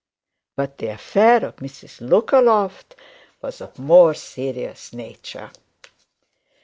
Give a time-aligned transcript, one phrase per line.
[0.55, 2.95] But the affair of Mrs Lookaloft
[3.39, 5.51] was of a more serious nature.